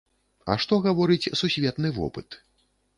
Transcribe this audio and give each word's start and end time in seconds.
А 0.53 0.55
што 0.63 0.79
гаворыць 0.87 1.31
сусветны 1.43 1.95
вопыт? 2.03 2.45